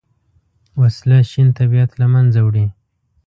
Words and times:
وسله 0.79 1.19
شین 1.31 1.47
طبیعت 1.59 1.91
له 2.01 2.07
منځه 2.13 2.39
وړي 2.45 2.65